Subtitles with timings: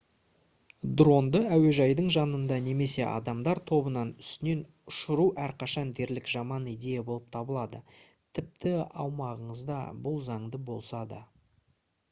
[0.99, 7.81] дронды әуежайдың жанында немесе адамдар тобының үстінен ұшыру әрқашан дерлік жаман идея болып табылады
[8.39, 8.73] тіпті
[9.05, 9.77] аумағыңызда
[10.07, 11.21] бұл заңды болса да